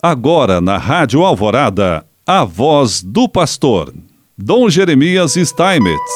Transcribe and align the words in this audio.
Agora 0.00 0.60
na 0.60 0.78
Rádio 0.78 1.24
Alvorada, 1.24 2.06
a 2.24 2.44
voz 2.44 3.02
do 3.02 3.28
pastor, 3.28 3.92
Dom 4.38 4.70
Jeremias 4.70 5.34
Steinmetz. 5.34 6.12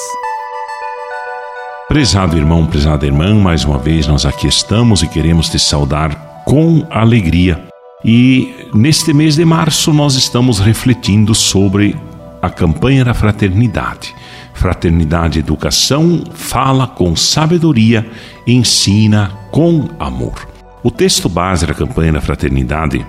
Prezado 1.88 2.36
irmão, 2.36 2.64
prezada 2.64 3.04
irmã, 3.04 3.34
mais 3.34 3.64
uma 3.64 3.78
vez 3.78 4.06
nós 4.06 4.24
aqui 4.24 4.46
estamos 4.46 5.02
e 5.02 5.08
queremos 5.08 5.48
te 5.48 5.58
saudar 5.58 6.14
com 6.44 6.86
alegria. 6.90 7.60
E 8.04 8.54
neste 8.72 9.12
mês 9.12 9.34
de 9.34 9.44
março 9.44 9.92
nós 9.92 10.14
estamos 10.14 10.60
refletindo 10.60 11.34
sobre 11.34 11.96
a 12.40 12.48
campanha 12.48 13.04
da 13.04 13.14
fraternidade. 13.14 14.14
Fraternidade 14.54 15.40
Educação 15.40 16.22
fala 16.32 16.86
com 16.86 17.16
sabedoria, 17.16 18.08
ensina 18.46 19.32
com 19.50 19.88
amor. 19.98 20.46
O 20.84 20.90
texto 20.90 21.28
base 21.28 21.66
da 21.66 21.74
campanha 21.74 22.12
da 22.12 22.20
fraternidade 22.20 23.04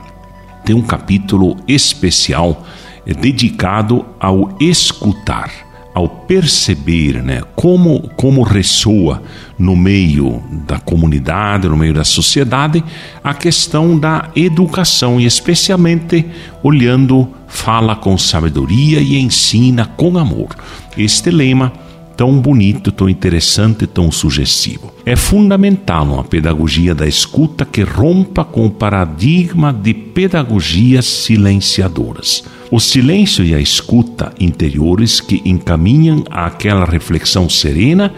tem 0.63 0.75
um 0.75 0.81
capítulo 0.81 1.57
especial 1.67 2.65
dedicado 3.05 4.05
ao 4.19 4.55
escutar, 4.59 5.51
ao 5.93 6.07
perceber, 6.07 7.21
né, 7.21 7.41
como 7.55 8.09
como 8.15 8.41
ressoa 8.41 9.21
no 9.59 9.75
meio 9.75 10.41
da 10.65 10.79
comunidade, 10.79 11.67
no 11.67 11.77
meio 11.77 11.93
da 11.93 12.03
sociedade, 12.03 12.83
a 13.23 13.33
questão 13.33 13.99
da 13.99 14.29
educação 14.35 15.19
e 15.19 15.25
especialmente 15.25 16.25
olhando 16.63 17.27
fala 17.47 17.95
com 17.95 18.17
sabedoria 18.17 18.99
e 18.99 19.19
ensina 19.19 19.85
com 19.85 20.17
amor. 20.17 20.55
Este 20.97 21.29
lema 21.29 21.71
tão 22.15 22.39
bonito, 22.39 22.91
tão 22.91 23.09
interessante, 23.09 23.87
tão 23.87 24.11
sugestivo. 24.11 24.93
É 25.05 25.15
fundamental 25.15 26.05
uma 26.05 26.23
pedagogia 26.23 26.95
da 26.95 27.07
escuta 27.07 27.65
que 27.65 27.81
rompa 27.81 28.43
com 28.43 28.65
o 28.65 28.71
paradigma 28.71 29.73
de 29.73 29.93
pedagogias 29.93 31.05
silenciadoras. 31.05 32.43
O 32.71 32.79
silêncio 32.79 33.43
e 33.43 33.53
a 33.53 33.59
escuta 33.59 34.33
interiores 34.39 35.19
que 35.19 35.41
encaminham 35.45 36.23
àquela 36.29 36.85
reflexão 36.85 37.49
serena 37.49 38.13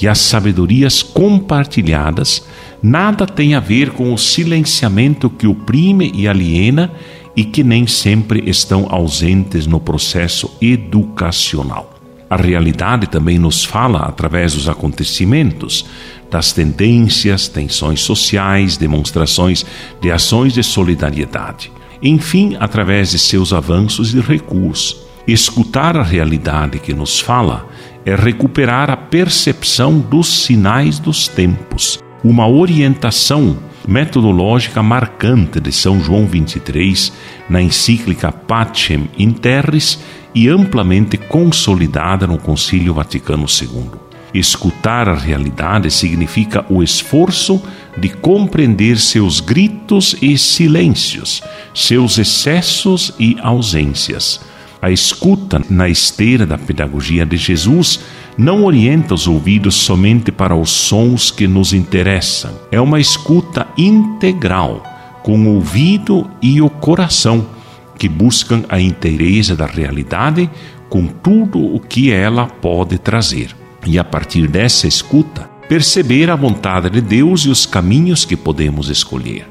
e 0.00 0.06
às 0.06 0.18
sabedorias 0.18 1.02
compartilhadas 1.02 2.46
nada 2.82 3.26
tem 3.26 3.54
a 3.54 3.60
ver 3.60 3.90
com 3.90 4.14
o 4.14 4.18
silenciamento 4.18 5.28
que 5.28 5.46
oprime 5.46 6.12
e 6.14 6.28
aliena 6.28 6.92
e 7.36 7.44
que 7.44 7.62
nem 7.62 7.86
sempre 7.86 8.48
estão 8.48 8.86
ausentes 8.88 9.66
no 9.66 9.80
processo 9.80 10.50
educacional. 10.60 11.97
A 12.30 12.36
realidade 12.36 13.06
também 13.06 13.38
nos 13.38 13.64
fala 13.64 14.00
através 14.00 14.54
dos 14.54 14.68
acontecimentos, 14.68 15.86
das 16.30 16.52
tendências, 16.52 17.48
tensões 17.48 18.00
sociais, 18.00 18.76
demonstrações 18.76 19.64
de 20.00 20.10
ações 20.10 20.52
de 20.52 20.62
solidariedade. 20.62 21.72
Enfim, 22.02 22.56
através 22.60 23.10
de 23.10 23.18
seus 23.18 23.52
avanços 23.52 24.14
e 24.14 24.20
recuos. 24.20 25.08
Escutar 25.26 25.96
a 25.96 26.02
realidade 26.02 26.78
que 26.78 26.94
nos 26.94 27.18
fala 27.18 27.68
é 28.04 28.14
recuperar 28.14 28.90
a 28.90 28.96
percepção 28.96 29.98
dos 29.98 30.26
sinais 30.26 30.98
dos 30.98 31.28
tempos, 31.28 31.98
uma 32.24 32.48
orientação 32.48 33.58
metodológica 33.88 34.82
marcante 34.82 35.58
de 35.58 35.72
São 35.72 35.98
João 35.98 36.26
23 36.26 37.10
na 37.48 37.62
encíclica 37.62 38.30
Pacem 38.30 39.08
in 39.16 39.32
Terris 39.32 39.98
e 40.34 40.46
amplamente 40.46 41.16
consolidada 41.16 42.26
no 42.26 42.36
Concílio 42.36 42.92
Vaticano 42.92 43.46
II. 43.46 43.92
Escutar 44.34 45.08
a 45.08 45.14
realidade 45.14 45.90
significa 45.90 46.66
o 46.68 46.82
esforço 46.82 47.62
de 47.96 48.10
compreender 48.10 48.98
seus 48.98 49.40
gritos 49.40 50.14
e 50.20 50.36
silêncios, 50.36 51.42
seus 51.74 52.18
excessos 52.18 53.14
e 53.18 53.38
ausências. 53.40 54.38
A 54.80 54.90
escuta 54.90 55.60
na 55.68 55.88
esteira 55.88 56.46
da 56.46 56.56
pedagogia 56.56 57.26
de 57.26 57.36
Jesus 57.36 58.00
não 58.36 58.64
orienta 58.64 59.14
os 59.14 59.26
ouvidos 59.26 59.74
somente 59.74 60.30
para 60.30 60.54
os 60.54 60.70
sons 60.70 61.30
que 61.30 61.48
nos 61.48 61.72
interessam. 61.72 62.52
É 62.70 62.80
uma 62.80 63.00
escuta 63.00 63.66
integral, 63.76 64.82
com 65.24 65.38
o 65.38 65.54
ouvido 65.56 66.30
e 66.40 66.62
o 66.62 66.70
coração 66.70 67.46
que 67.98 68.08
buscam 68.08 68.64
a 68.68 68.80
inteireza 68.80 69.56
da 69.56 69.66
realidade 69.66 70.48
com 70.88 71.06
tudo 71.06 71.58
o 71.58 71.80
que 71.80 72.12
ela 72.12 72.46
pode 72.46 72.96
trazer. 72.98 73.54
E 73.84 73.98
a 73.98 74.04
partir 74.04 74.46
dessa 74.46 74.86
escuta, 74.86 75.50
perceber 75.68 76.30
a 76.30 76.36
vontade 76.36 76.88
de 76.88 77.00
Deus 77.00 77.42
e 77.42 77.48
os 77.48 77.66
caminhos 77.66 78.24
que 78.24 78.36
podemos 78.36 78.88
escolher. 78.88 79.46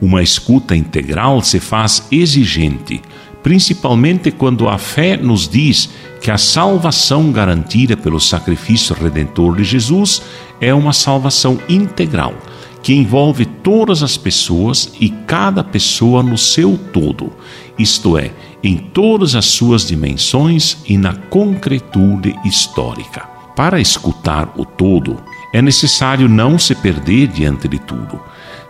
Uma 0.00 0.22
escuta 0.22 0.74
integral 0.74 1.40
se 1.42 1.60
faz 1.60 2.06
exigente, 2.10 3.00
principalmente 3.42 4.30
quando 4.30 4.68
a 4.68 4.78
fé 4.78 5.16
nos 5.16 5.48
diz 5.48 5.90
que 6.20 6.30
a 6.30 6.38
salvação 6.38 7.32
garantida 7.32 7.96
pelo 7.96 8.20
sacrifício 8.20 8.94
redentor 8.94 9.56
de 9.56 9.64
Jesus 9.64 10.22
é 10.60 10.72
uma 10.72 10.92
salvação 10.92 11.58
integral 11.68 12.34
que 12.82 12.92
envolve 12.92 13.44
todas 13.46 14.02
as 14.02 14.16
pessoas 14.16 14.92
e 15.00 15.08
cada 15.08 15.62
pessoa 15.62 16.22
no 16.22 16.36
seu 16.36 16.76
todo, 16.92 17.32
isto 17.78 18.18
é, 18.18 18.32
em 18.62 18.76
todas 18.76 19.34
as 19.36 19.46
suas 19.46 19.86
dimensões 19.86 20.78
e 20.86 20.98
na 20.98 21.14
concretude 21.14 22.34
histórica. 22.44 23.22
Para 23.54 23.80
escutar 23.80 24.52
o 24.56 24.64
todo, 24.64 25.16
é 25.52 25.62
necessário 25.62 26.28
não 26.28 26.58
se 26.58 26.74
perder 26.74 27.28
diante 27.28 27.68
de 27.68 27.78
tudo. 27.78 28.20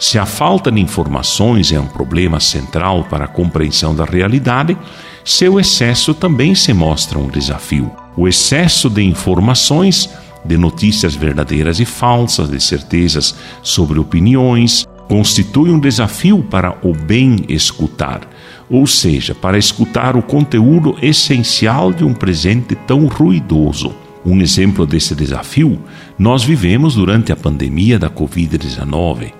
Se 0.02 0.18
a 0.18 0.26
falta 0.26 0.68
de 0.68 0.80
informações 0.80 1.70
é 1.70 1.78
um 1.78 1.86
problema 1.86 2.40
central 2.40 3.04
para 3.04 3.26
a 3.26 3.28
compreensão 3.28 3.94
da 3.94 4.04
realidade, 4.04 4.76
seu 5.24 5.60
excesso 5.60 6.12
também 6.12 6.56
se 6.56 6.72
mostra 6.72 7.20
um 7.20 7.28
desafio. 7.28 7.88
O 8.16 8.26
excesso 8.26 8.90
de 8.90 9.00
informações 9.00 10.10
de 10.44 10.56
notícias 10.56 11.14
verdadeiras 11.14 11.78
e 11.78 11.84
falsas, 11.84 12.50
de 12.50 12.60
certezas 12.60 13.32
sobre 13.62 14.00
opiniões, 14.00 14.84
constitui 15.06 15.70
um 15.70 15.78
desafio 15.78 16.42
para 16.42 16.76
o 16.82 16.92
bem 16.92 17.44
escutar, 17.48 18.28
ou 18.68 18.88
seja, 18.88 19.36
para 19.36 19.56
escutar 19.56 20.16
o 20.16 20.22
conteúdo 20.22 20.96
essencial 21.00 21.92
de 21.92 22.02
um 22.02 22.12
presente 22.12 22.74
tão 22.74 23.06
ruidoso. 23.06 23.94
Um 24.26 24.40
exemplo 24.40 24.84
desse 24.84 25.14
desafio 25.14 25.80
nós 26.18 26.42
vivemos 26.42 26.96
durante 26.96 27.30
a 27.30 27.36
pandemia 27.36 28.00
da 28.00 28.10
Covid-19, 28.10 29.32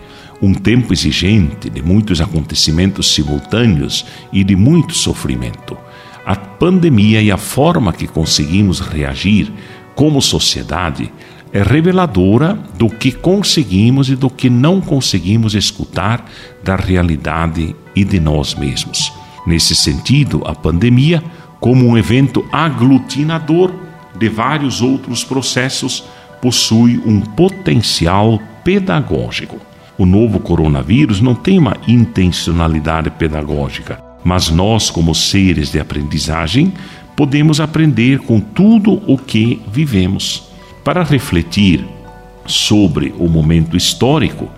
um 0.42 0.52
tempo 0.52 0.92
exigente 0.92 1.70
de 1.70 1.80
muitos 1.80 2.20
acontecimentos 2.20 3.14
simultâneos 3.14 4.04
e 4.32 4.42
de 4.42 4.56
muito 4.56 4.92
sofrimento. 4.92 5.78
A 6.26 6.34
pandemia 6.34 7.22
e 7.22 7.30
a 7.30 7.36
forma 7.36 7.92
que 7.92 8.08
conseguimos 8.08 8.80
reagir 8.80 9.52
como 9.94 10.20
sociedade 10.20 11.12
é 11.52 11.62
reveladora 11.62 12.58
do 12.76 12.88
que 12.88 13.12
conseguimos 13.12 14.08
e 14.08 14.16
do 14.16 14.28
que 14.28 14.50
não 14.50 14.80
conseguimos 14.80 15.54
escutar 15.54 16.28
da 16.64 16.74
realidade 16.74 17.76
e 17.94 18.04
de 18.04 18.18
nós 18.18 18.54
mesmos. 18.54 19.12
Nesse 19.46 19.76
sentido, 19.76 20.42
a 20.44 20.54
pandemia, 20.54 21.22
como 21.60 21.86
um 21.86 21.96
evento 21.96 22.44
aglutinador 22.50 23.72
de 24.18 24.28
vários 24.28 24.80
outros 24.80 25.24
processos, 25.24 26.04
possui 26.40 27.00
um 27.04 27.20
potencial 27.20 28.40
pedagógico. 28.64 29.71
O 29.98 30.06
novo 30.06 30.40
coronavírus 30.40 31.20
não 31.20 31.34
tem 31.34 31.58
uma 31.58 31.76
intencionalidade 31.86 33.10
pedagógica, 33.10 34.02
mas 34.24 34.48
nós, 34.48 34.90
como 34.90 35.14
seres 35.14 35.70
de 35.70 35.78
aprendizagem, 35.78 36.72
podemos 37.16 37.60
aprender 37.60 38.18
com 38.20 38.40
tudo 38.40 39.02
o 39.06 39.18
que 39.18 39.60
vivemos. 39.70 40.44
Para 40.82 41.04
refletir 41.04 41.84
sobre 42.46 43.14
o 43.18 43.28
momento 43.28 43.76
histórico 43.76 44.48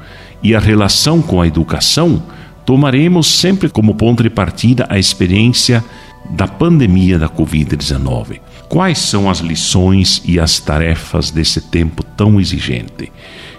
e 0.43 0.55
a 0.55 0.61
relação 0.61 1.21
com 1.21 1.41
a 1.41 1.47
educação, 1.47 2.23
tomaremos 2.65 3.27
sempre 3.27 3.69
como 3.69 3.95
ponto 3.95 4.23
de 4.23 4.31
partida 4.31 4.87
a 4.89 4.99
experiência 4.99 5.85
da 6.31 6.47
pandemia 6.47 7.19
da 7.19 7.29
Covid-19. 7.29 8.41
Quais 8.69 8.99
são 8.99 9.29
as 9.29 9.39
lições 9.39 10.23
e 10.25 10.41
as 10.41 10.59
tarefas 10.59 11.31
desse 11.31 11.61
tempo 11.61 12.03
tão 12.03 12.41
exigente? 12.41 13.13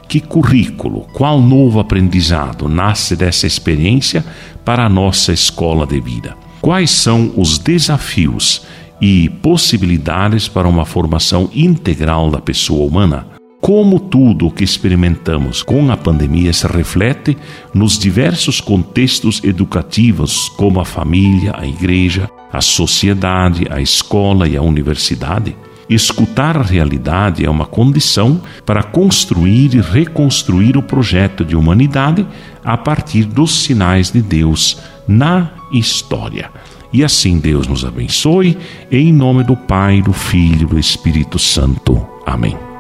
Que 0.08 0.20
currículo, 0.20 1.08
qual 1.14 1.42
novo 1.42 1.80
aprendizado 1.80 2.68
nasce 2.68 3.16
dessa 3.16 3.48
experiência 3.48 4.24
para 4.64 4.86
a 4.86 4.90
nossa 4.90 5.34
escola 5.34 5.86
de 5.86 6.00
vida? 6.00 6.36
Quais 6.62 6.92
são 6.92 7.32
os 7.36 7.58
desafios 7.58 8.66
e 9.02 9.30
possibilidades 9.30 10.48
para 10.48 10.68
uma 10.68 10.86
formação 10.86 11.50
integral 11.54 12.30
da 12.30 12.40
pessoa 12.40 12.86
humana. 12.88 13.28
Como 13.62 14.00
tudo 14.00 14.48
o 14.48 14.52
que 14.52 14.64
experimentamos 14.64 15.64
com 15.64 15.92
a 15.92 15.98
pandemia 15.98 16.54
se 16.54 16.68
reflete 16.68 17.36
nos 17.74 17.98
diversos 17.98 18.62
contextos 18.62 19.44
educativos, 19.44 20.50
como 20.50 20.80
a 20.80 20.86
família, 20.86 21.54
a 21.58 21.66
igreja, 21.66 22.30
a 22.52 22.62
sociedade, 22.62 23.66
a 23.70 23.82
escola 23.82 24.48
e 24.48 24.56
a 24.56 24.62
universidade? 24.62 25.56
Escutar 25.90 26.58
a 26.58 26.64
realidade 26.64 27.46
é 27.46 27.50
uma 27.50 27.66
condição 27.66 28.42
para 28.66 28.82
construir 28.82 29.76
e 29.76 29.82
reconstruir 29.82 30.78
o 30.78 30.82
projeto 30.82 31.46
de 31.46 31.56
humanidade 31.56 32.26
a 32.64 32.76
partir 32.76 33.26
dos 33.26 33.64
sinais 33.64 34.12
de 34.12 34.22
Deus 34.22 34.82
na 35.08 35.52
história. 35.72 36.50
E 36.92 37.04
assim 37.04 37.38
Deus 37.38 37.68
nos 37.68 37.86
abençoe, 37.86 38.58
em 38.92 39.14
nome 39.14 39.44
do 39.44 39.56
Pai, 39.56 40.02
do 40.02 40.14
Filho 40.14 40.64
e 40.64 40.66
do 40.66 40.80
Espírito 40.80 41.38
Santo. 41.38 42.06
Amém. 42.26 42.75